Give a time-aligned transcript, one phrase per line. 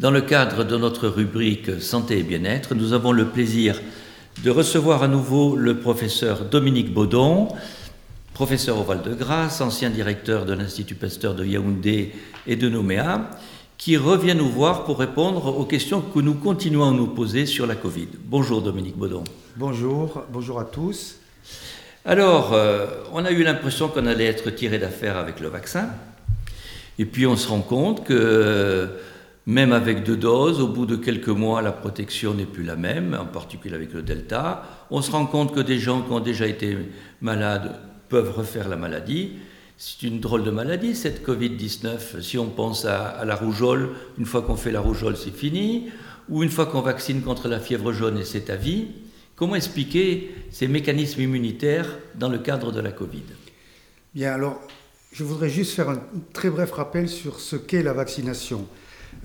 [0.00, 3.80] Dans le cadre de notre rubrique Santé et bien-être, nous avons le plaisir
[4.42, 7.46] de recevoir à nouveau le professeur Dominique Baudon,
[8.32, 12.10] professeur au Val-de-Grâce, ancien directeur de l'Institut Pasteur de Yaoundé
[12.48, 13.30] et de Nouméa,
[13.78, 17.64] qui revient nous voir pour répondre aux questions que nous continuons à nous poser sur
[17.64, 18.08] la Covid.
[18.24, 19.22] Bonjour Dominique Baudon.
[19.54, 21.20] Bonjour, bonjour à tous.
[22.04, 25.90] Alors, euh, on a eu l'impression qu'on allait être tiré d'affaire avec le vaccin,
[26.98, 28.88] et puis on se rend compte que
[29.46, 33.14] même avec deux doses, au bout de quelques mois, la protection n'est plus la même,
[33.18, 34.62] en particulier avec le Delta.
[34.90, 36.78] On se rend compte que des gens qui ont déjà été
[37.20, 39.32] malades peuvent refaire la maladie.
[39.76, 42.22] C'est une drôle de maladie, cette Covid-19.
[42.22, 45.90] Si on pense à, la rougeole, une fois qu'on fait la rougeole, c'est fini.
[46.30, 48.86] Ou une fois qu'on vaccine contre la fièvre jaune, et c'est à vie.
[49.36, 53.24] Comment expliquer ces mécanismes immunitaires dans le cadre de la Covid?
[54.14, 54.58] Bien, alors,
[55.12, 56.00] je voudrais juste faire un
[56.32, 58.66] très bref rappel sur ce qu'est la vaccination.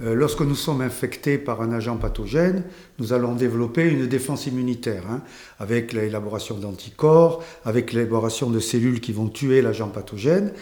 [0.01, 2.63] Euh, lorsque nous sommes infectés par un agent pathogène,
[2.99, 5.21] nous allons développer une défense immunitaire, hein,
[5.59, 10.53] avec l'élaboration d'anticorps, avec l'élaboration de cellules qui vont tuer l'agent pathogène.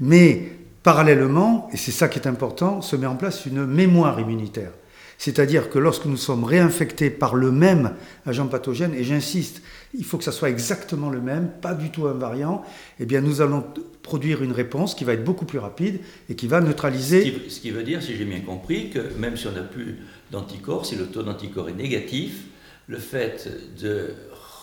[0.00, 4.72] Mais parallèlement, et c'est ça qui est important, se met en place une mémoire immunitaire.
[5.18, 7.94] C'est-à-dire que lorsque nous sommes réinfectés par le même
[8.26, 9.62] agent pathogène, et j'insiste,
[9.94, 12.62] il faut que ça soit exactement le même, pas du tout un variant,
[13.00, 13.64] eh bien nous allons
[14.02, 17.34] produire une réponse qui va être beaucoup plus rapide et qui va neutraliser.
[17.48, 19.98] Ce qui, veut dire, si j'ai bien compris, que même si on n'a plus
[20.30, 22.44] d'anticorps, si le taux d'anticorps est négatif,
[22.86, 23.50] le fait
[23.80, 24.14] de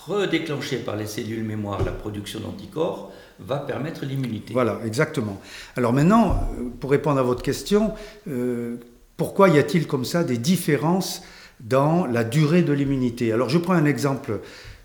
[0.07, 4.53] redéclencher par les cellules mémoire la production d'anticorps va permettre l'immunité.
[4.53, 5.41] Voilà, exactement.
[5.75, 6.47] Alors maintenant,
[6.79, 7.93] pour répondre à votre question,
[8.27, 8.77] euh,
[9.17, 11.23] pourquoi y a-t-il comme ça des différences
[11.59, 13.31] dans la durée de l'immunité?
[13.31, 14.39] Alors je prends un exemple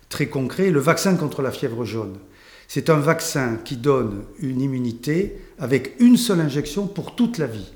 [0.09, 2.19] très concret, le vaccin contre la fièvre jaune.
[2.67, 7.73] C'est un vaccin qui donne une immunité avec une seule injection pour toute la vie.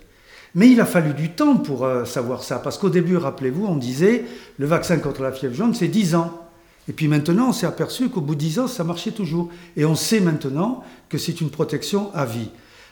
[0.54, 3.76] Mais il a fallu du temps pour euh, savoir ça, parce qu'au début, rappelez-vous, on
[3.76, 4.26] disait
[4.58, 6.42] le vaccin contre la fièvre jaune, c'est 10 ans.
[6.88, 9.48] Et puis maintenant, on s'est aperçu qu'au bout de 10 ans, ça marchait toujours.
[9.76, 12.50] Et on sait maintenant que c'est une protection à vie.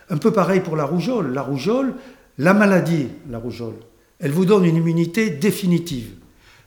[0.08, 1.34] Un peu pareil pour la rougeole.
[1.34, 1.94] La rougeole,
[2.40, 3.74] la maladie, la rougeole,
[4.18, 6.14] elle vous donne une immunité définitive.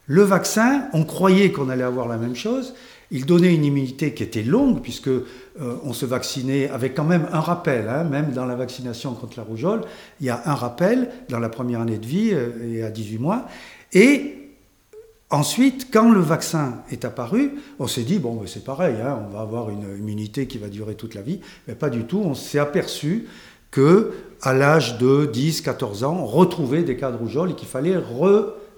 [0.06, 2.75] Le vaccin, on croyait qu'on allait avoir la même chose.
[3.09, 5.23] Il donnait une immunité qui était longue, puisque euh,
[5.57, 9.44] on se vaccinait avec quand même un rappel, hein, même dans la vaccination contre la
[9.44, 9.81] rougeole,
[10.19, 13.17] il y a un rappel dans la première année de vie euh, et à 18
[13.17, 13.47] mois.
[13.94, 14.51] Et
[15.31, 19.41] ensuite, quand le vaccin est apparu, on s'est dit, bon, c'est pareil, hein, on va
[19.41, 21.40] avoir une immunité qui va durer toute la vie.
[21.67, 23.25] Mais pas du tout, on s'est aperçu
[23.73, 24.11] que
[24.41, 27.95] à l'âge de 10, 14 ans, on retrouvait des cas de rougeole et qu'il fallait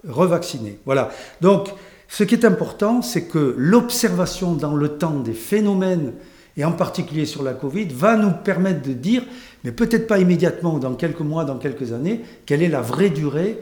[0.08, 0.80] revacciner.
[0.86, 1.10] Voilà.
[1.42, 1.70] Donc,
[2.08, 6.14] ce qui est important, c'est que l'observation dans le temps des phénomènes,
[6.56, 9.24] et en particulier sur la Covid, va nous permettre de dire,
[9.64, 13.60] mais peut-être pas immédiatement dans quelques mois, dans quelques années, quelle est la vraie durée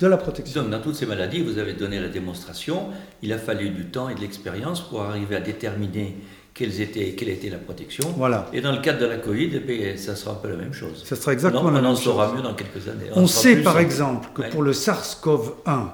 [0.00, 0.62] de la protection.
[0.68, 2.84] Dans toutes ces maladies, vous avez donné la démonstration,
[3.20, 6.16] il a fallu du temps et de l'expérience pour arriver à déterminer
[6.54, 8.12] quelle était la protection.
[8.16, 8.48] Voilà.
[8.52, 11.02] Et dans le cadre de la Covid, eh ça sera un peu la même chose.
[11.06, 12.08] Ça sera exactement la même chose.
[12.08, 13.06] On en saura mieux dans quelques années.
[13.14, 15.88] On, sait par exemple que pour le SARS-CoV-1,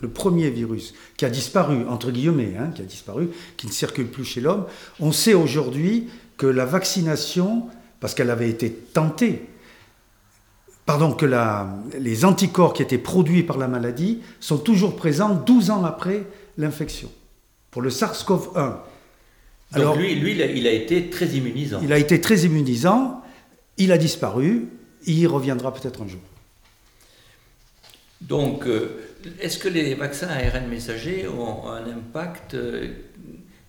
[0.00, 4.08] le premier virus qui a disparu, entre guillemets, hein, qui a disparu, qui ne circule
[4.08, 4.64] plus chez l'homme,
[5.00, 7.66] on sait aujourd'hui que la vaccination,
[8.00, 9.46] parce qu'elle avait été tentée,
[10.84, 11.66] pardon, que la,
[11.98, 16.26] les anticorps qui étaient produits par la maladie sont toujours présents 12 ans après
[16.58, 17.10] l'infection.
[17.70, 18.76] Pour le SARS-CoV-1,
[19.72, 21.80] alors, lui, lui il, a, été très immunisant.
[21.82, 23.22] Il a été très immunisant,
[23.78, 24.68] il a disparu,
[25.06, 26.20] il reviendra peut-être un jour.
[28.20, 28.98] Donc, euh,
[29.40, 32.88] est-ce que les vaccins ARN messagers ont un impact euh,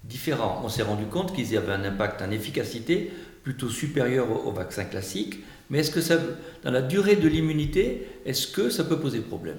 [0.03, 0.61] différent?
[0.63, 3.11] On s'est rendu compte qu'ils avaient un impact en efficacité
[3.43, 6.17] plutôt supérieur aux, vaccins classiques, mais est-ce que ça,
[6.63, 9.57] dans la durée de l'immunité, est-ce que ça peut poser problème?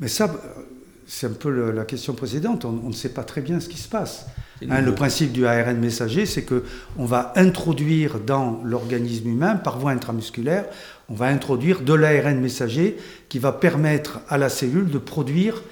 [0.00, 0.34] Mais ça,
[1.06, 3.88] c'est un peu la question précédente, on, ne sait pas très bien ce qui se
[3.88, 4.26] passe.
[4.68, 9.92] Hein, le principe du ARN messager, c'est qu'on va introduire dans l'organisme humain, par voie
[9.92, 10.66] intramusculaire,
[11.08, 12.96] on va introduire de l'ARN messager
[13.28, 15.62] qui va permettre à la cellule de produire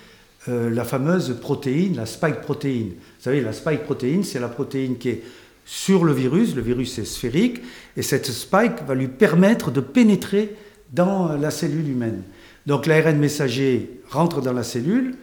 [0.49, 2.89] euh, la fameuse protéine, la spike protéine.
[2.89, 5.23] Vous savez, la spike protéine, c'est la protéine qui est
[5.67, 7.61] sur le virus, le virus est sphérique,
[7.97, 10.57] et cette spike va lui permettre de pénétrer
[10.93, 12.23] dans la cellule humaine.
[12.67, 15.17] Donc l'ARN messager rentre dans la cellule,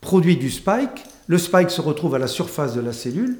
[0.00, 3.38] produit du spike, le spike se retrouve à la surface de la cellule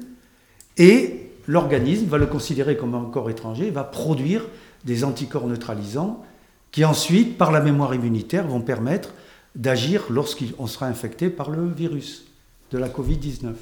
[0.77, 4.45] et l'organisme va le considérer comme un corps étranger, va produire
[4.85, 6.23] des anticorps neutralisants
[6.71, 9.13] qui ensuite, par la mémoire immunitaire, vont permettre
[9.55, 12.25] d'agir lorsqu'on sera infecté par le virus
[12.71, 13.53] de la Covid-19.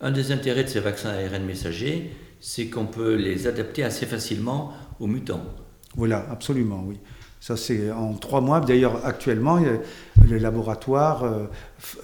[0.00, 4.72] Un des intérêts de ces vaccins ARN messagers, c'est qu'on peut les adapter assez facilement
[5.00, 5.44] aux mutants.
[5.96, 6.98] Voilà, absolument, oui.
[7.44, 8.60] Ça, c'est en trois mois.
[8.60, 9.60] D'ailleurs, actuellement,
[10.26, 11.44] les laboratoires euh,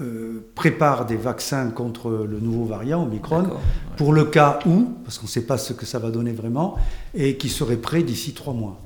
[0.02, 3.48] euh, préparent des vaccins contre le nouveau variant Omicron
[3.96, 6.76] pour le cas où, parce qu'on ne sait pas ce que ça va donner vraiment,
[7.14, 8.82] et qui serait prêt d'ici trois mois.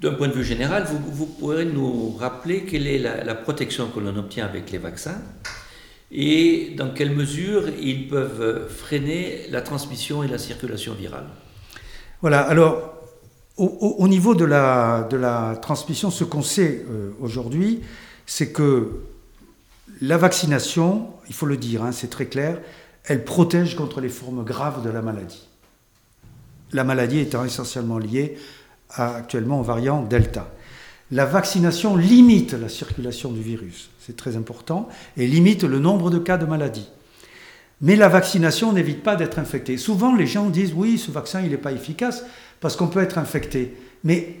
[0.00, 3.98] D'un point de vue général, vous, vous pourrez nous rappeler quelle est la, protection que
[3.98, 5.20] l'on obtient avec les vaccins
[6.12, 11.26] et dans quelle mesure ils peuvent freiner la transmission et la circulation virale
[12.20, 12.91] Voilà, alors
[13.56, 17.80] au, niveau de la, transmission, ce qu'on sait euh, aujourd'hui,
[18.26, 19.02] c'est que
[20.00, 22.58] la vaccination, il faut le dire, hein, c'est très clair,
[23.04, 25.46] elle protège contre les formes graves de la maladie.
[26.72, 28.36] La maladie étant essentiellement liée
[28.94, 30.50] actuellement au variant Delta.
[31.10, 36.18] La vaccination limite la circulation du virus, c'est très important, et limite le nombre de
[36.18, 36.88] cas de maladie.
[37.82, 39.76] Mais la vaccination n'évite pas d'être infecté.
[39.76, 42.24] Souvent, les gens disent oui, ce vaccin, il n'est pas efficace
[42.62, 43.74] parce qu'on peut être infecté.
[44.04, 44.36] Mais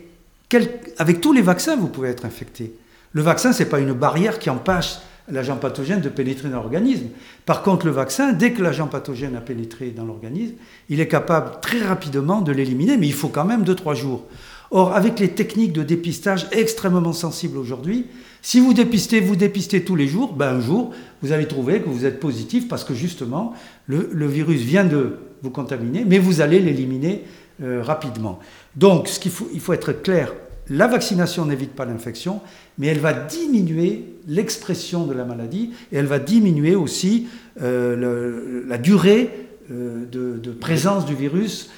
[0.98, 2.72] avec tous les vaccins, vous pouvez être infecté.
[3.12, 4.96] Le vaccin, ce n'est pas une barrière qui empêche
[5.28, 7.08] l'agent pathogène de pénétrer dans l'organisme.
[7.46, 10.54] Par contre, le vaccin, dès que l'agent pathogène a pénétré dans l'organisme,
[10.88, 14.24] il est capable très rapidement de l'éliminer, mais il faut quand même 2-3 jours.
[14.70, 18.06] Or, avec les techniques de dépistage extrêmement sensibles aujourd'hui,
[18.40, 20.92] si vous dépistez, vous dépistez tous les jours, ben un jour,
[21.22, 23.52] vous allez trouver que vous êtes positif parce que justement,
[23.86, 27.22] le, virus vient de vous contaminer, mais vous allez l'éliminer
[27.62, 28.40] euh, rapidement.
[28.74, 30.32] Donc, il faut être clair,
[30.68, 32.40] la vaccination n'évite pas l'infection,
[32.76, 37.28] mais elle va diminuer l'expression de la maladie et elle va diminuer aussi
[37.60, 39.30] euh, la durée
[39.70, 41.70] euh, de, présence du virus,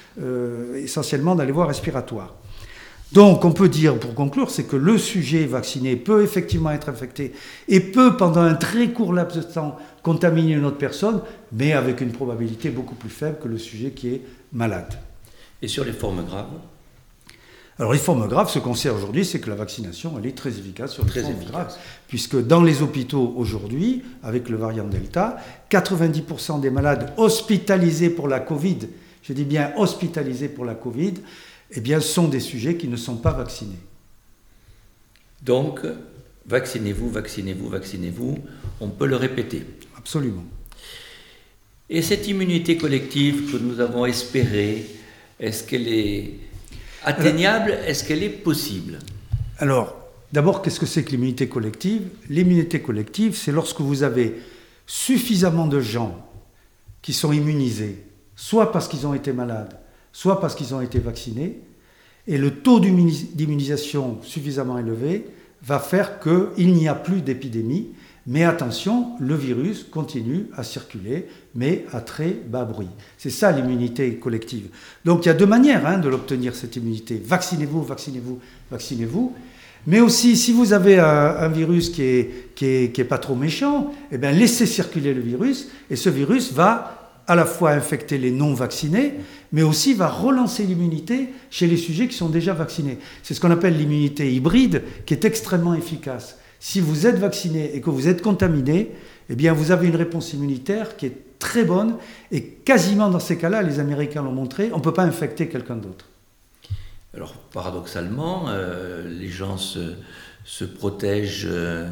[0.75, 2.35] essentiellement dans les voies respiratoires.
[3.11, 7.33] Donc on peut dire, pour conclure, c'est que le sujet vacciné peut effectivement être infecté
[7.67, 11.21] et peut, pendant un très court laps de temps, contaminer une autre personne,
[11.51, 14.21] mais avec une probabilité beaucoup plus faible que le sujet qui est
[14.51, 14.95] malade.
[15.65, 16.59] Et sur les formes graves
[17.77, 20.51] alors les formes graves, ce qu'on sait aujourd'hui, c'est que la vaccination, elle est très
[20.51, 21.75] efficace sur les formes graves,
[22.07, 25.35] puisque dans les hôpitaux aujourd'hui, avec le variant Delta,
[25.69, 28.77] 90% des malades hospitalisés pour la Covid,
[29.23, 31.15] je dis bien hospitalisés pour la Covid,
[31.71, 33.79] eh bien, sont des sujets qui ne sont pas vaccinés.
[35.41, 35.81] Donc,
[36.45, 38.37] vaccinez-vous, vaccinez-vous, vaccinez-vous,
[38.79, 39.65] on peut le répéter.
[39.97, 40.45] Absolument.
[41.89, 44.85] Et cette immunité collective que nous avons espérée,
[45.39, 46.33] est-ce qu'elle est
[47.03, 47.71] atteignable?
[47.85, 48.99] Est-ce qu'elle est possible?
[49.57, 49.95] Alors,
[50.31, 52.03] d'abord, qu'est-ce que c'est que l'immunité collective?
[52.29, 54.35] L'immunité collective, c'est lorsque vous avez
[54.85, 56.25] suffisamment de gens
[57.01, 58.03] qui sont immunisés,
[58.35, 59.77] soit parce qu'ils ont été malades,
[60.11, 61.59] soit parce qu'ils ont été vaccinés,
[62.27, 65.25] et le taux d'immunisation suffisamment élevé
[65.61, 67.89] va faire qu'il n'y a plus d'épidémie,
[68.27, 72.87] mais attention, le virus continue à circuler, mais à très bas bruit.
[73.19, 74.69] C'est ça l'immunité collective.
[75.03, 77.21] Donc il y a deux manières hein, de l'obtenir, cette immunité.
[77.23, 78.39] Vaccinez-vous, vaccinez-vous,
[78.71, 79.33] vaccinez-vous.
[79.85, 84.17] Mais aussi, si vous avez un, virus qui n'est qui est, pas trop méchant, eh
[84.17, 88.55] bien, laissez circuler le virus, et ce virus va à la fois infecter les non
[88.55, 89.13] vaccinés,
[89.51, 92.97] mais aussi va relancer l'immunité chez les sujets qui sont déjà vaccinés.
[93.21, 97.81] C'est ce qu'on appelle l'immunité hybride, qui est extrêmement efficace si vous êtes vacciné et
[97.81, 98.91] que vous êtes contaminé,
[99.29, 101.97] eh bien vous avez une réponse immunitaire qui est très bonne
[102.31, 105.75] et quasiment dans ces cas-là, les Américains l'ont montré, on ne peut pas infecter quelqu'un
[105.75, 106.05] d'autre.
[107.13, 111.89] Alors paradoxalement, euh, les gens se, protègent euh,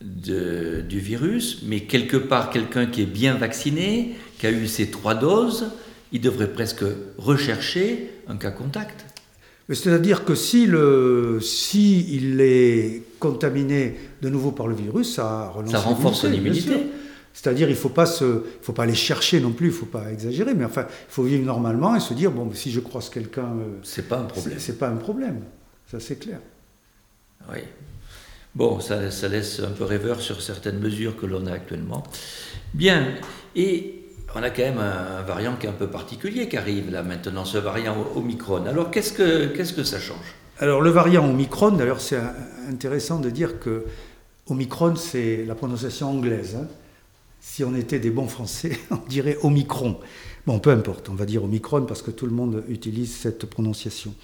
[0.00, 5.14] du virus, mais quelque part, quelqu'un qui est bien vacciné, qui a eu ses trois
[5.14, 5.72] doses,
[6.12, 6.84] il devrait presque
[7.18, 9.09] rechercher un cas contact.
[9.74, 15.70] C'est-à-dire que si, le, si il est contaminé de nouveau par le virus, ça relance
[15.70, 16.74] Ça renforce l'immunité.
[17.32, 20.10] C'est-à-dire il ne faut, pas faut pas aller chercher non plus, il ne faut pas
[20.10, 23.44] exagérer, mais enfin, il faut vivre normalement et se dire, bon, si je croise quelqu'un...
[23.44, 24.58] Euh, c'est pas un problème.
[24.58, 25.40] C'est pas un problème,
[25.88, 26.40] ça c'est clair.
[27.52, 27.60] Oui.
[28.54, 32.02] Bon, ça, ça laisse un peu rêveur sur certaines mesures que l'on a actuellement.
[32.74, 33.14] Bien,
[33.54, 33.99] et
[34.34, 37.44] on a quand même un, variant qui est un peu particulier qui arrive là maintenant,
[37.44, 38.66] ce variant Omicron.
[38.66, 40.34] Alors qu'est-ce que, qu'est-ce que ça change?
[40.58, 42.20] Alors le variant Omicron, d'ailleurs c'est
[42.68, 43.84] intéressant de dire que
[44.48, 46.56] Omicron c'est la prononciation anglaise.
[46.56, 46.66] Hein.
[47.40, 49.98] Si on était des bons français, on dirait Omicron.
[50.46, 54.14] Bon, peu importe, on va dire Omicron parce que tout le monde utilise cette prononciation.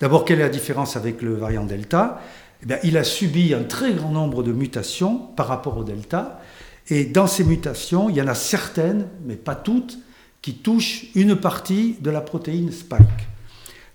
[0.00, 2.20] D'abord, quelle est la différence avec le variant Delta?
[2.68, 6.40] Eh Il a subi un très grand nombre de mutations par rapport au Delta.
[6.88, 9.98] Et dans ces mutations, il y en a certaines, mais pas toutes,
[10.42, 13.06] qui touchent une partie de la protéine spike.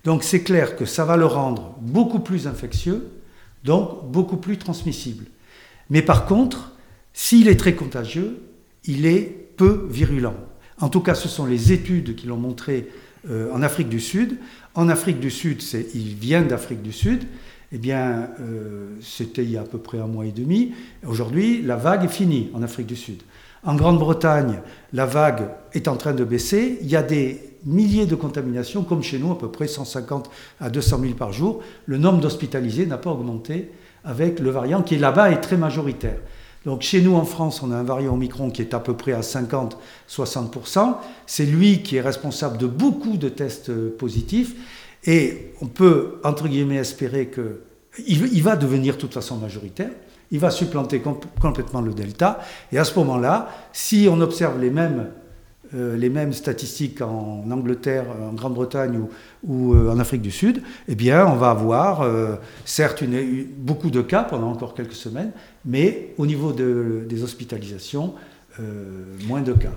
[0.04, 3.08] Donc c'est clair que ça va le rendre beaucoup plus infectieux,
[3.64, 5.24] donc beaucoup plus transmissible.
[5.90, 6.72] Mais par contre,
[7.12, 8.42] s'il est très contagieux,
[8.84, 10.36] il est peu virulent.
[10.80, 12.88] En tout cas, ce sont les études qui l'ont montré
[13.28, 14.36] euh, en Afrique du Sud.
[14.74, 15.62] En Afrique du Sud,
[15.94, 17.24] il vient d'Afrique du Sud,
[17.72, 20.72] eh bien, euh, c'était il y a à peu près un mois et demi.
[21.06, 23.22] Aujourd'hui, la vague est finie en Afrique du Sud.
[23.64, 24.60] En Grande-Bretagne,
[24.92, 26.78] la vague est en train de baisser.
[26.82, 30.30] Il y a des milliers de contaminations, comme chez nous, à peu près 150
[30.60, 31.62] à 200 000 par jour.
[31.86, 33.70] Le nombre d'hospitalisés n'a pas augmenté
[34.04, 36.18] avec le variant qui là-bas est très majoritaire.
[36.64, 39.12] Donc chez nous en France, on a un variant Omicron qui est à peu près
[39.12, 40.96] à 50-60%.
[41.26, 44.54] C'est lui qui est responsable de beaucoup de tests positifs.
[45.06, 49.90] Et on peut, entre guillemets, espérer qu'il il va devenir de toute façon majoritaire.
[50.32, 51.00] Il va supplanter
[51.40, 52.40] complètement le delta.
[52.72, 55.10] Et à ce moment-là, si on observe les mêmes,
[55.74, 59.00] euh, les mêmes statistiques en Angleterre, en Grande-Bretagne
[59.44, 63.04] ou, euh, en Afrique du Sud, eh bien, on va avoir, euh, certes,
[63.56, 65.30] beaucoup de cas pendant encore quelques semaines,
[65.64, 68.14] mais au niveau des hospitalisations,
[69.28, 69.72] moins de cas.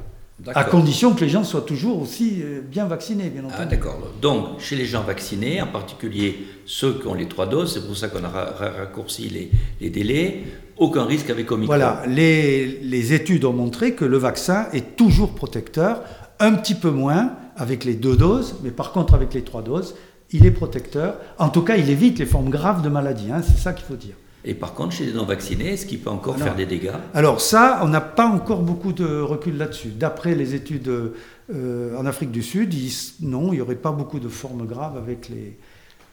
[0.55, 3.55] À condition que les gens soient toujours aussi euh, bien vaccinés, bien entendu.
[3.59, 3.99] Ah, d'accord.
[4.21, 7.97] Donc, chez les gens vaccinés, en particulier ceux qui ont les trois doses, c'est pour
[7.97, 10.43] ça qu'on a raccourci les, les, délais,
[10.77, 11.75] aucun risque avec Omicron.
[11.75, 16.03] Voilà, les, les, études ont montré que le vaccin est toujours protecteur,
[16.39, 19.95] un petit peu moins avec les deux doses, mais par contre avec les trois doses,
[20.31, 21.15] il est protecteur.
[21.37, 23.95] En tout cas, il évite les formes graves de maladie, hein, c'est ça qu'il faut
[23.95, 24.15] dire.
[24.45, 26.93] Et par contre, chez les non-vaccinés, est-ce qu'il peut encore faire des dégâts?
[27.13, 29.89] Alors ça, on n'a pas encore beaucoup de recul là-dessus.
[29.89, 32.73] D'après les études euh, en Afrique du Sud,
[33.21, 35.57] non, il n'y aurait pas beaucoup de formes graves avec les,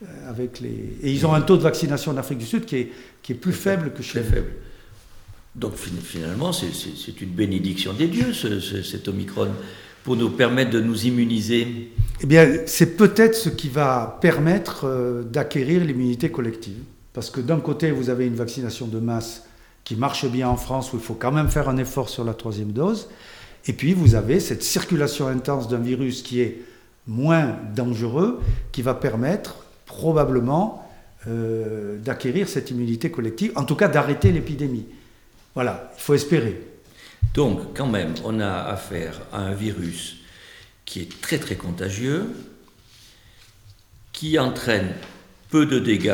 [0.02, 0.97] euh, avec les...
[1.02, 2.92] Et ils ont un taux de vaccination en Afrique du Sud qui est,
[3.23, 4.26] qui est plus faible que chez nous.
[4.26, 4.50] faible.
[5.54, 9.49] Donc finalement, c'est une bénédiction des dieux, cet Omicron,
[10.04, 11.92] pour nous permettre de nous immuniser.
[12.21, 16.76] Eh bien, c'est peut-être ce qui va permettre euh, d'acquérir l'immunité collective.
[17.16, 19.44] Parce que d'un côté, vous avez une vaccination de masse
[19.85, 22.35] qui marche bien en France, où il faut quand même faire un effort sur la
[22.35, 23.08] troisième dose.
[23.66, 26.61] Et puis, vous avez cette circulation intense d'un virus qui est
[27.06, 28.38] moins dangereux,
[28.70, 29.56] qui va permettre
[29.87, 30.87] probablement
[31.26, 34.85] euh, d'acquérir cette immunité collective, en tout cas d'arrêter l'épidémie.
[35.54, 36.61] Voilà, il faut espérer.
[37.32, 40.18] Donc, quand même, on a affaire à un virus
[40.85, 42.26] qui est très très contagieux,
[44.12, 44.92] qui entraîne
[45.49, 46.12] peu de dégâts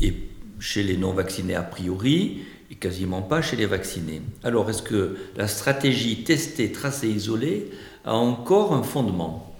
[0.00, 0.14] et
[0.58, 4.22] chez les non-vaccinés a priori, et quasiment pas chez les vaccinés.
[4.42, 7.70] Alors, est-ce que la stratégie tester, tracer, isoler
[8.04, 9.54] a encore un fondement?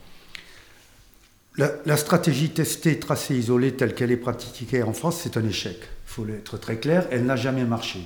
[1.59, 5.77] La, stratégie tester, tracer, isoler telle qu'elle est pratiquée en France, c'est un échec.
[5.81, 8.01] Il faut être très clair, elle n'a jamais marché.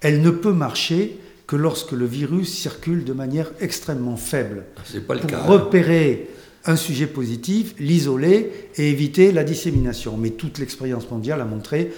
[0.00, 4.64] Elle ne peut marcher que lorsque le virus circule de manière extrêmement faible.
[4.84, 5.42] C'est pas le pour cas.
[5.42, 6.28] repérer
[6.66, 10.16] un sujet positif, l'isoler et éviter la dissémination.
[10.16, 11.92] Mais toute l'expérience mondiale a montré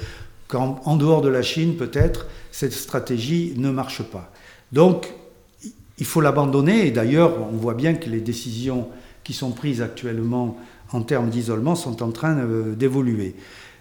[0.48, 4.30] qu'en dehors de la Chine, peut-être, cette stratégie ne marche pas.
[4.70, 5.12] Donc,
[5.98, 6.86] il faut l'abandonner.
[6.86, 8.88] Et d'ailleurs, on voit bien que les décisions
[9.24, 10.58] qui sont prises actuellement
[10.92, 13.34] en termes d'isolement sont en train euh, d'évoluer.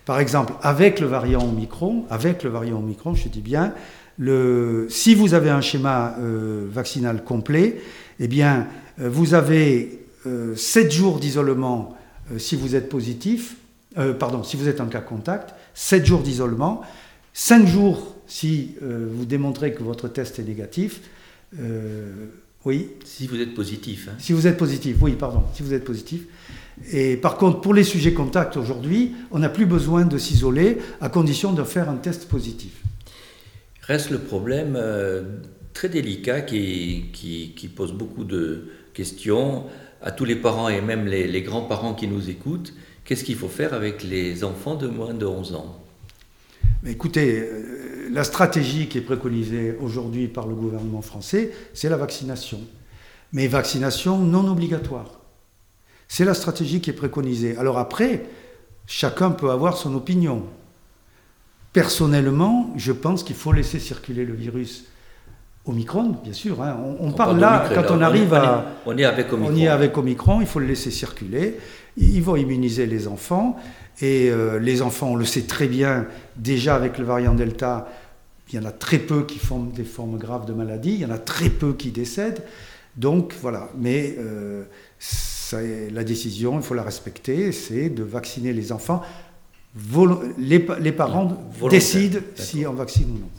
[0.06, 3.74] Par exemple, avec le variant Omicron, avec le variant Omicron, je dis bien,
[4.90, 7.82] si vous avez un schéma euh, vaccinal complet,
[8.20, 8.68] eh bien,
[9.00, 11.98] euh, vous avez 7 euh, jours d'isolement
[12.32, 13.56] euh, si vous êtes positif,
[13.98, 16.82] euh, pardon, si vous êtes en cas contact, 7 jours d'isolement,
[17.34, 21.02] 5 jours si vous démontrez que votre test est négatif.
[22.64, 22.90] oui.
[23.04, 24.08] Si vous êtes positif.
[24.10, 24.16] Hein.
[24.20, 26.28] Si vous êtes positif, oui, pardon, si vous êtes positif.
[26.94, 31.10] Et par contre, pour les sujets contacts aujourd'hui, on n'a plus besoin de s'isoler à
[31.10, 32.72] condition de faire un test positif.
[33.82, 34.80] Reste le problème
[35.74, 39.66] très délicat qui, qui, qui, pose beaucoup de questions
[40.02, 42.74] à tous les parents et même les, grands-parents qui nous écoutent,
[43.06, 45.80] qu'est-ce qu'il faut faire avec les enfants de moins de 11 ans?
[46.86, 52.60] Écoutez, euh, la stratégie qui est préconisée aujourd'hui par le gouvernement français, c'est la vaccination.
[53.34, 55.20] Mais vaccination non obligatoire.
[56.08, 57.56] C'est la stratégie qui est préconisée.
[57.58, 58.26] Alors après,
[58.88, 60.44] chacun peut avoir son opinion.
[61.72, 64.86] Personnellement, je pense qu'il faut laisser circuler le virus
[65.66, 66.62] Omicron, bien sûr.
[66.62, 66.78] Hein.
[67.00, 68.66] On, parle là, quand on arrive à.
[68.86, 69.54] On est avec Omicron.
[69.54, 71.58] On y est avec Omicron, il faut le laisser circuler.
[71.98, 73.58] Ils vont immuniser les enfants.
[74.02, 77.88] Et euh, les enfants, on le sait très bien, déjà avec le variant Delta,
[78.50, 81.06] il y en a très peu qui font des formes graves de maladie, il y
[81.06, 82.44] en a très peu qui décèdent.
[82.98, 84.64] Donc voilà, mais euh,
[85.92, 89.04] la décision, il faut la respecter, c'est de vacciner les enfants.
[90.38, 91.38] les, parents
[91.70, 93.30] décident si on vaccine ou non.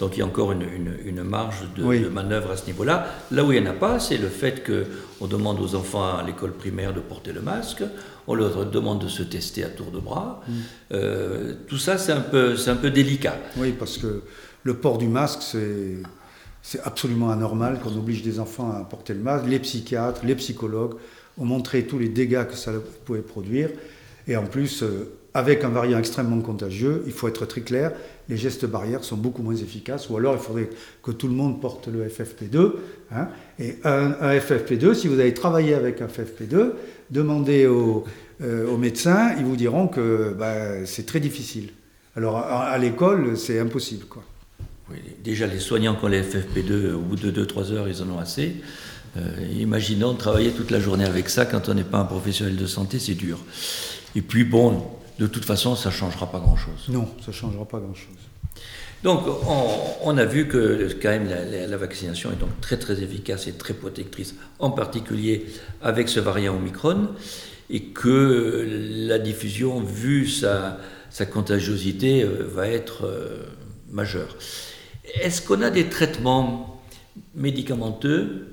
[0.00, 3.06] Donc il y a encore une, marge de, manœuvre à ce niveau-là.
[3.30, 6.24] Là où il n'y en a pas, c'est le fait qu'on demande aux enfants à
[6.26, 7.82] l'école primaire de porter le masque,
[8.26, 10.42] on leur demande de se tester à tour de bras.
[10.48, 10.52] Mm.
[10.92, 13.36] Euh, tout ça, c'est un, peu, un peu délicat.
[13.58, 14.22] Oui, parce que
[14.62, 15.42] le port du masque,
[16.62, 19.44] c'est absolument anormal qu'on oblige des enfants à porter le masque.
[19.48, 20.94] Les psychiatres, les psychologues
[21.36, 22.72] ont montré tous les dégâts que ça
[23.04, 23.68] pouvait produire.
[24.26, 27.92] Et en plus, euh, avec un variant extrêmement contagieux, il faut être très clair,
[28.28, 30.70] les gestes barrières sont beaucoup moins efficaces, ou alors il faudrait
[31.02, 32.72] que tout le monde porte le FFP2.
[33.12, 33.28] Hein.
[33.58, 36.72] et un, FFP2, si vous avez travaillé avec un FFP2,
[37.10, 38.04] demandez aux,
[38.42, 41.70] euh, médecins, ils vous diront que bah, c'est très difficile.
[42.16, 44.06] Alors à, l'école, c'est impossible.
[44.06, 44.22] Quoi.
[45.22, 48.18] déjà, les soignants qui ont les FFP2, au bout de 2-3 heures, ils en ont
[48.18, 48.56] assez.
[49.16, 49.20] Euh,
[49.58, 52.98] imaginons travailler toute la journée avec ça quand on n'est pas un professionnel de santé,
[52.98, 53.38] c'est dur.
[54.14, 54.82] Et puis bon,
[55.20, 56.88] de toute façon, ça ne changera pas grand-chose.
[56.88, 58.16] Non, ça ne changera pas grand-chose.
[59.02, 59.20] Donc,
[60.02, 63.74] on, a vu que quand même la, vaccination est donc très très efficace et très
[63.74, 65.46] protectrice, en particulier
[65.82, 67.08] avec ce variant Omicron,
[67.68, 68.66] et que
[69.06, 70.78] la diffusion, vu sa,
[71.30, 73.42] contagiosité, euh, va être euh,
[73.90, 74.36] majeure.
[75.22, 76.82] Est-ce qu'on a des traitements
[77.34, 78.49] médicamenteux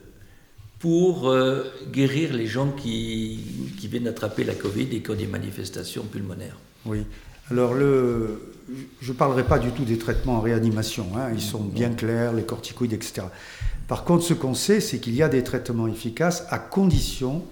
[0.80, 3.40] pour euh, guérir les gens qui,
[3.80, 6.58] qui, viennent attraper la Covid et qui ont des manifestations pulmonaires.
[6.86, 7.04] Oui.
[7.50, 8.54] Alors, le,
[9.02, 11.08] je ne parlerai pas du tout des traitements en réanimation.
[11.16, 11.30] Hein.
[11.34, 13.28] Ils sont bien clairs, les corticoïdes, etc.
[13.88, 17.44] Par contre, ce qu'on sait, c'est qu'il y a des traitements efficaces à condition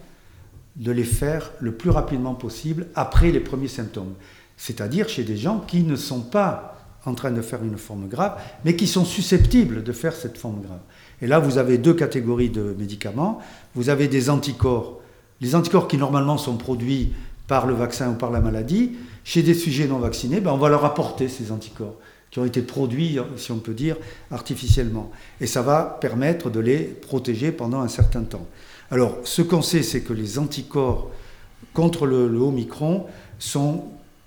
[0.75, 4.13] de les faire le plus rapidement possible après les premiers symptômes.
[4.57, 8.37] C'est-à-dire chez des gens qui ne sont pas en train de faire une forme grave,
[8.65, 10.79] mais qui sont susceptibles de faire cette forme grave.
[11.25, 13.39] Et là, vous avez deux catégories de médicaments.
[13.73, 14.99] Vous avez des anticorps.
[15.41, 17.13] Les anticorps qui normalement sont produits
[17.47, 18.91] par le vaccin ou par la maladie.
[19.23, 21.95] Chez des sujets non vaccinés, ben, on va leur apporter ces anticorps
[22.29, 23.97] qui ont été produits, si on peut dire,
[24.29, 25.09] artificiellement.
[25.41, 28.45] Et ça va permettre de les protéger pendant un certain temps.
[28.91, 31.09] Alors, ce qu'on sait, c'est que les anticorps
[31.73, 33.07] contre le, le Omicron
[33.39, 33.85] sont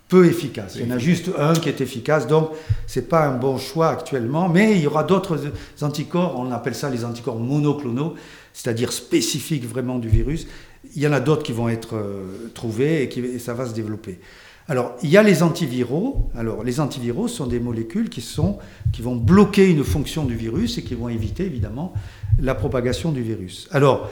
[0.09, 0.77] peu efficace.
[0.77, 2.51] Il y en a juste un qui est efficace, donc
[2.87, 5.39] ce n'est pas un bon choix actuellement, mais il y aura d'autres
[5.83, 8.15] anticorps, on appelle ça les anticorps monoclonaux,
[8.55, 10.47] c'est-à-dire spécifiques vraiment du virus.
[10.97, 13.75] Il y en a d'autres qui vont être euh, trouvés et, qui, ça va se
[13.75, 14.19] développer.
[14.69, 16.31] Alors, il y a les antiviraux.
[16.37, 18.59] Alors, les antiviraux sont des molécules qui, sont,
[18.93, 21.93] qui vont bloquer une fonction du virus et qui vont éviter, évidemment,
[22.41, 23.67] la propagation du virus.
[23.73, 24.11] Alors,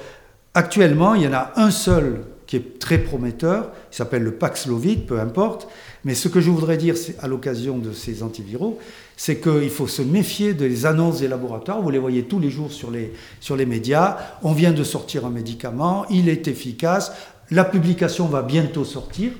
[0.55, 5.07] actuellement, il y en a un seul qui est très prometteur, il s'appelle le Paxlovid,
[5.07, 5.69] peu importe.
[6.05, 8.79] Mais ce que je voudrais dire à l'occasion de ces antiviraux,
[9.17, 11.83] c'est qu'il faut se méfier des annonces des laboratoires.
[11.83, 14.17] Vous les voyez tous les jours sur les, sur les médias.
[14.43, 17.13] On vient de sortir un médicament, il est efficace,
[17.51, 19.33] la publication va bientôt sortir.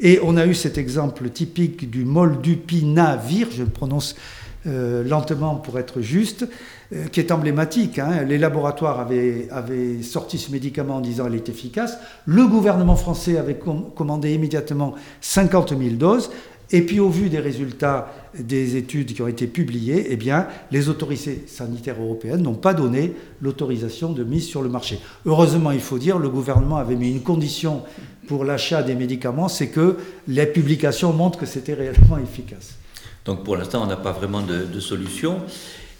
[0.00, 4.16] Et on a eu cet exemple typique du moldupinavir, je le prononce
[4.66, 6.46] euh, lentement pour être juste,
[6.92, 7.98] euh, qui est emblématique.
[7.98, 8.22] Hein.
[8.22, 11.98] Les laboratoires avaient, sorti ce médicament en disant qu'il est efficace.
[12.26, 16.30] Le gouvernement français avait commandé immédiatement 50 000 doses.
[16.70, 20.88] Et puis au vu des résultats des études qui ont été publiées, eh bien, les
[20.88, 25.00] autorités sanitaires européennes n'ont pas donné l'autorisation de mise sur le marché.
[25.26, 27.82] Heureusement, il faut dire, le gouvernement avait mis une condition
[28.28, 29.96] pour l'achat des médicaments, c'est que
[30.28, 32.76] les publications montrent que c'était réellement efficace.
[33.24, 35.40] Donc pour l'instant, on n'a pas vraiment de, solution.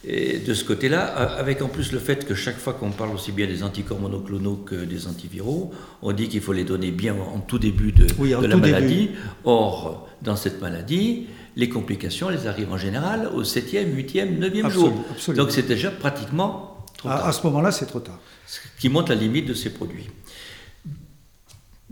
[0.04, 3.30] Et de ce côté-là, avec en plus le fait que chaque fois qu'on parle aussi
[3.30, 5.70] bien des anticorps monoclonaux que des antiviraux,
[6.02, 8.06] on dit qu'il faut les donner bien en tout début de,
[8.46, 9.11] la maladie.
[9.44, 14.92] Or, dans cette maladie, les complications, elles arrivent en général au 7e, 8e, 9e jour.
[15.37, 17.26] Donc c'est déjà pratiquement trop tard.
[17.28, 18.18] À, ce moment-là, c'est trop tard.
[18.46, 20.08] Ce qui montre la limite de ces produits.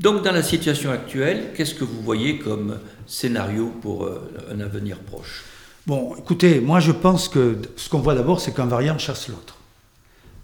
[0.01, 4.99] Donc dans la situation actuelle, qu'est-ce que vous voyez comme scénario pour euh, un avenir
[4.99, 5.45] proche?
[5.87, 9.59] Bon, écoutez, moi je pense que ce qu'on voit d'abord, c'est qu'un variant chasse l'autre.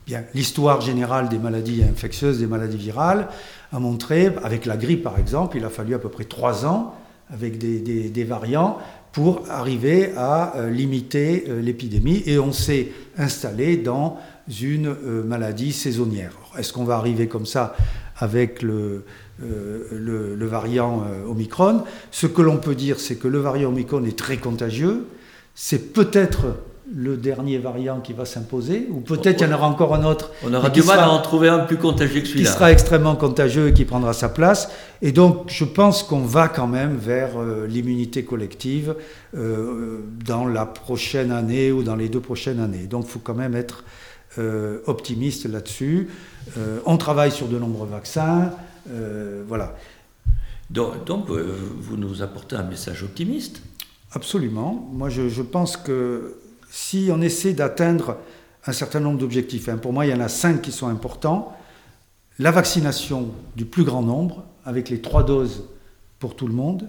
[0.06, 3.28] Bien, l'histoire générale des maladies infectieuses, des maladies virales,
[3.72, 6.94] a montré, avec la grippe par exemple, il a fallu à peu près trois ans
[7.32, 8.76] avec des, variants
[9.12, 14.18] pour arriver à euh, limiter euh, l'épidémie et on s'est installé dans
[14.60, 16.32] une maladie saisonnière.
[16.58, 17.74] Est-ce qu'on va arriver comme ça
[18.18, 19.04] avec le,
[19.42, 21.82] euh, le, variant euh, Omicron?
[22.10, 25.06] Ce que l'on peut dire, c'est que le variant Omicron est très contagieux.
[25.54, 26.46] C'est peut-être
[26.94, 30.30] le dernier variant qui va s'imposer, ou peut-être il y en aura encore un autre.
[30.44, 32.48] On aura du mal à en trouver un plus contagieux que celui-là.
[32.48, 34.70] Qui sera extrêmement contagieux et qui prendra sa place.
[35.02, 38.94] Et donc, je pense qu'on va quand même vers euh, l'immunité collective
[39.34, 42.86] dans la prochaine année ou dans les deux prochaines années.
[42.86, 43.84] Donc, il faut quand même être
[44.86, 46.08] optimiste là-dessus.
[46.84, 48.52] on travaille sur de nombreux vaccins.
[48.90, 49.74] Euh, voilà.
[50.70, 53.62] Donc, euh, vous nous apportez un message optimiste
[54.12, 54.88] Absolument.
[54.92, 56.38] Moi, je, pense que
[56.70, 58.18] si on essaie d'atteindre
[58.66, 61.56] un certain nombre d'objectifs, hein, pour moi, il y en a cinq qui sont importants.
[62.38, 65.64] La vaccination du plus grand nombre, avec les trois doses
[66.18, 66.88] pour tout le monde.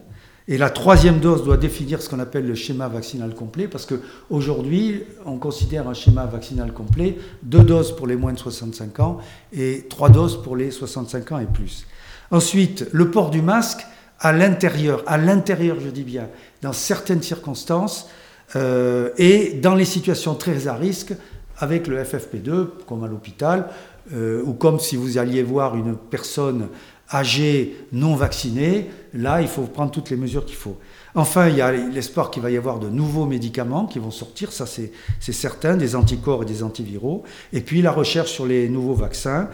[0.50, 5.04] Et la troisième dose doit définir ce qu'on appelle le schéma vaccinal complet, parce qu'aujourd'hui,
[5.26, 9.18] on considère un schéma vaccinal complet deux doses pour les moins de 65 ans
[9.52, 11.86] et trois doses pour les 65 ans et plus.
[12.32, 13.86] Ensuite, le port du masque
[14.20, 16.30] à l'intérieur, à l'intérieur, je dis bien,
[16.62, 18.10] dans certaines circonstances,
[18.56, 21.14] euh, et dans les situations très à risque,
[21.58, 23.68] avec le FFP2, comme à l'hôpital,
[24.14, 26.70] euh, ou comme si vous alliez voir une personne
[27.12, 30.78] âgée non vaccinée, là, il faut prendre toutes les mesures qu'il faut.
[31.16, 34.52] Enfin, il y a l'espoir qu'il va y avoir de nouveaux médicaments qui vont sortir,
[34.52, 38.94] ça c'est certain, des anticorps et des antiviraux, et puis la recherche sur les nouveaux
[38.94, 39.50] vaccins.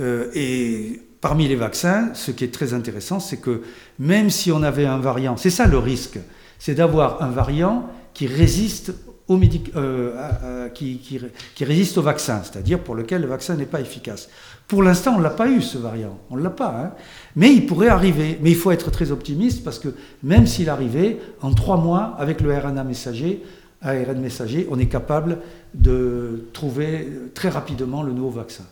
[0.00, 3.62] Euh, et parmi les vaccins, ce qui est très intéressant, c'est que
[3.98, 6.18] même si on avait un variant, c'est ça le risque,
[6.58, 8.94] c'est d'avoir un variant qui résiste
[9.28, 9.40] au
[9.76, 14.28] euh, qui, qui, résiste au vaccin, c'est-à-dire pour lequel le vaccin n'est pas efficace.
[14.68, 16.18] Pour l'instant, on ne l'a pas eu, ce variant.
[16.30, 16.74] On ne l'a pas.
[16.76, 16.92] Hein.
[17.36, 18.38] Mais il pourrait arriver.
[18.40, 19.88] Mais il faut être très optimiste parce que
[20.22, 23.42] même s'il arrivait, en trois mois, avec le RNA messager,
[23.82, 25.38] ARN messager, on est capable
[25.74, 28.64] de trouver très rapidement le nouveau vaccin.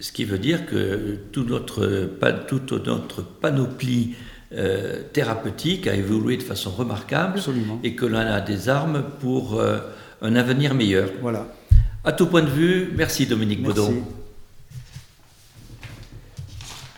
[0.00, 4.14] Ce qui veut dire que toute notre panoplie
[4.52, 7.40] euh, thérapeutique a évolué de façon remarquable
[7.84, 9.78] et que l'on a des armes pour euh,
[10.22, 11.10] un avenir meilleur.
[11.20, 11.48] Voilà.
[12.04, 13.78] À tout point de vue, merci Dominique merci.
[13.78, 14.04] Baudon.